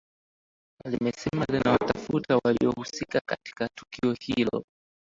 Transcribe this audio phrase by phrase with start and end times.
[0.85, 4.65] limesema linawatafuta waliohusika katika tukio hilo